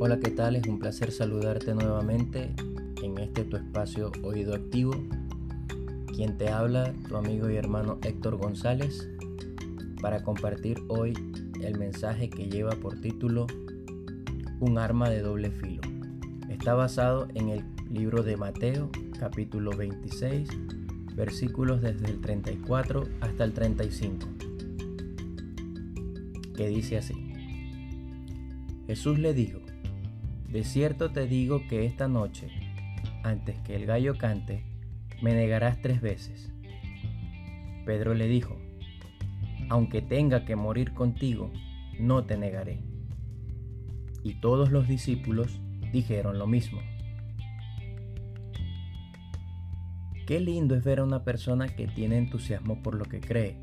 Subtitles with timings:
[0.00, 0.54] Hola, ¿qué tal?
[0.54, 2.54] Es un placer saludarte nuevamente
[3.02, 4.92] en este tu espacio Oído Activo.
[6.14, 9.08] Quien te habla, tu amigo y hermano Héctor González,
[10.00, 11.14] para compartir hoy
[11.64, 13.48] el mensaje que lleva por título
[14.60, 15.82] Un arma de doble filo.
[16.48, 20.48] Está basado en el libro de Mateo, capítulo 26,
[21.16, 24.28] versículos desde el 34 hasta el 35,
[26.54, 27.14] que dice así.
[28.86, 29.58] Jesús le dijo,
[30.48, 32.48] de cierto te digo que esta noche,
[33.22, 34.64] antes que el gallo cante,
[35.20, 36.52] me negarás tres veces.
[37.84, 38.56] Pedro le dijo,
[39.68, 41.52] aunque tenga que morir contigo,
[41.98, 42.82] no te negaré.
[44.24, 45.60] Y todos los discípulos
[45.92, 46.80] dijeron lo mismo.
[50.26, 53.58] Qué lindo es ver a una persona que tiene entusiasmo por lo que cree,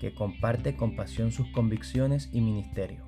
[0.00, 3.06] que comparte con pasión sus convicciones y ministerio.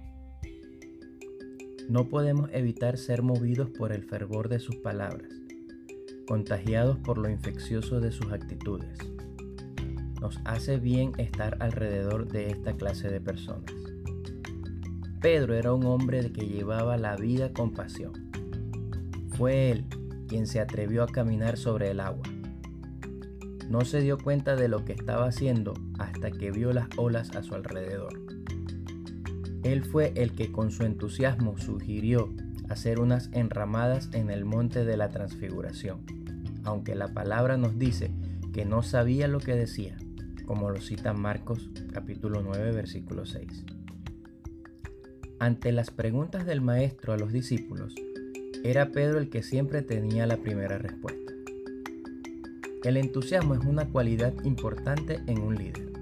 [1.90, 5.28] No podemos evitar ser movidos por el fervor de sus palabras,
[6.28, 8.96] contagiados por lo infeccioso de sus actitudes.
[10.20, 13.74] Nos hace bien estar alrededor de esta clase de personas.
[15.20, 18.12] Pedro era un hombre que llevaba la vida con pasión.
[19.30, 19.84] Fue él
[20.28, 22.22] quien se atrevió a caminar sobre el agua.
[23.68, 27.42] No se dio cuenta de lo que estaba haciendo hasta que vio las olas a
[27.42, 28.29] su alrededor.
[29.62, 32.32] Él fue el que con su entusiasmo sugirió
[32.68, 36.00] hacer unas enramadas en el monte de la transfiguración,
[36.64, 38.10] aunque la palabra nos dice
[38.54, 39.98] que no sabía lo que decía,
[40.46, 43.64] como lo cita Marcos capítulo 9 versículo 6.
[45.38, 47.94] Ante las preguntas del maestro a los discípulos,
[48.62, 51.32] era Pedro el que siempre tenía la primera respuesta.
[52.84, 55.92] El entusiasmo es una cualidad importante en un líder.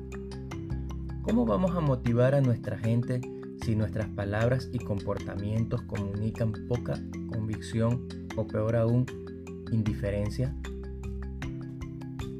[1.22, 3.20] ¿Cómo vamos a motivar a nuestra gente
[3.62, 8.06] si nuestras palabras y comportamientos comunican poca convicción
[8.36, 9.06] o peor aún,
[9.72, 10.54] indiferencia?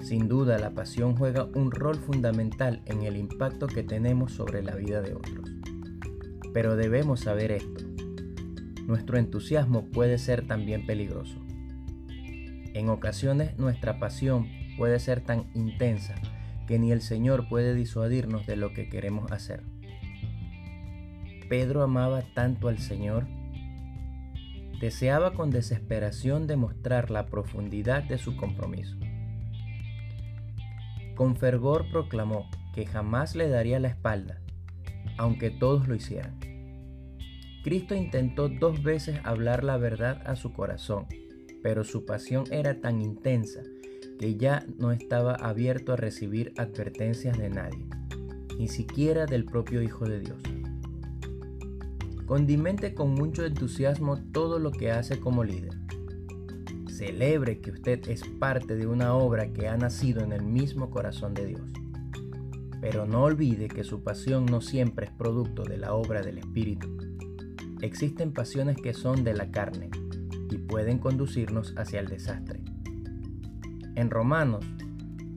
[0.03, 4.75] Sin duda, la pasión juega un rol fundamental en el impacto que tenemos sobre la
[4.75, 5.51] vida de otros.
[6.55, 7.85] Pero debemos saber esto.
[8.87, 11.39] Nuestro entusiasmo puede ser también peligroso.
[12.73, 14.47] En ocasiones nuestra pasión
[14.79, 16.15] puede ser tan intensa
[16.67, 19.63] que ni el Señor puede disuadirnos de lo que queremos hacer.
[21.49, 23.27] Pedro amaba tanto al Señor,
[24.81, 28.97] deseaba con desesperación demostrar la profundidad de su compromiso.
[31.15, 34.41] Con fervor proclamó que jamás le daría la espalda,
[35.17, 36.39] aunque todos lo hicieran.
[37.65, 41.07] Cristo intentó dos veces hablar la verdad a su corazón,
[41.63, 43.61] pero su pasión era tan intensa
[44.19, 47.87] que ya no estaba abierto a recibir advertencias de nadie,
[48.59, 50.58] ni siquiera del propio Hijo de Dios.
[52.29, 55.73] Condimente con mucho entusiasmo todo lo que hace como líder.
[56.91, 61.33] Celebre que usted es parte de una obra que ha nacido en el mismo corazón
[61.33, 61.63] de Dios.
[62.83, 66.95] Pero no olvide que su pasión no siempre es producto de la obra del Espíritu.
[67.81, 69.89] Existen pasiones que son de la carne
[70.51, 72.61] y pueden conducirnos hacia el desastre.
[73.95, 74.67] En Romanos,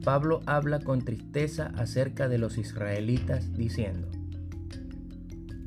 [0.04, 4.08] Pablo habla con tristeza acerca de los israelitas diciendo,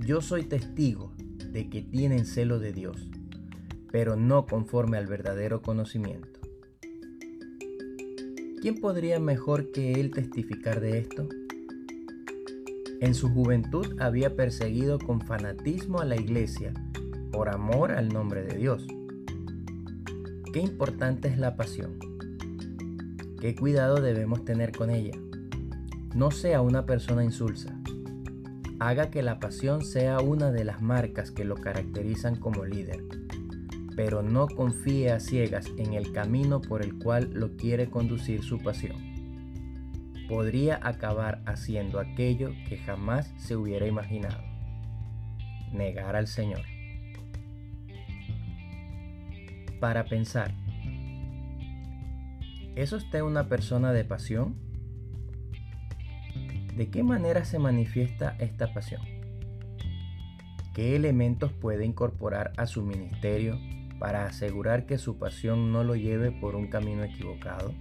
[0.05, 1.14] Yo soy testigo
[1.55, 3.07] de que tienen celo de Dios,
[3.89, 6.41] pero no conforme al verdadero conocimiento.
[8.61, 11.29] ¿Quién podría mejor que él testificar de esto?
[12.99, 16.73] En su juventud había perseguido con fanatismo a la iglesia
[17.31, 18.85] por amor al nombre de Dios.
[20.51, 21.97] Qué importante es la pasión.
[23.39, 25.17] Qué cuidado debemos tener con ella.
[26.13, 27.79] No sea una persona insulsa
[28.79, 33.03] haga que la pasión sea una de las marcas que lo caracterizan como líder,
[33.95, 38.59] pero no confíe a ciegas en el camino por el cual lo quiere conducir su
[38.59, 38.97] pasión.
[40.27, 44.43] Podría acabar haciendo aquello que jamás se hubiera imaginado,
[45.71, 46.61] negar al Señor.
[49.79, 50.53] Para pensar,
[52.75, 54.64] ¿es usted una persona de pasión?
[56.75, 59.01] ¿De qué manera se manifiesta esta pasión?
[60.73, 63.57] ¿Qué elementos puede incorporar a su ministerio
[63.97, 67.73] para asegurar que su pasión no lo lleve por un camino equivocado?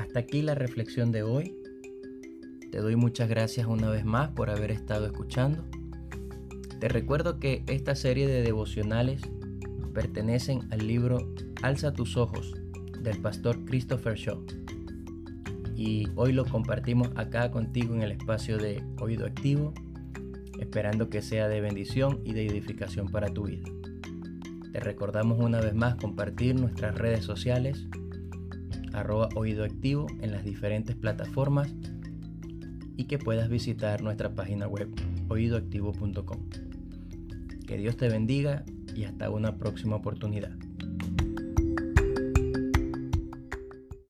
[0.00, 1.54] Hasta aquí la reflexión de hoy.
[2.72, 5.64] Te doy muchas gracias una vez más por haber estado escuchando.
[6.80, 9.22] Te recuerdo que esta serie de devocionales
[9.94, 11.18] pertenecen al libro
[11.62, 12.52] Alza tus ojos
[13.00, 14.63] del pastor Christopher Shaw
[15.76, 19.72] y hoy lo compartimos acá contigo en el espacio de Oído Activo.
[20.60, 23.68] esperando que sea de bendición y de edificación para tu vida.
[24.72, 27.86] Te recordamos una vez más compartir nuestras redes sociales,
[28.92, 31.74] arroba oído activo en las diferentes plataformas
[32.96, 34.88] y que puedas visitar nuestra página web
[35.28, 36.48] oídoactivo.com.
[37.66, 40.56] Que Dios te bendiga y hasta una próxima oportunidad.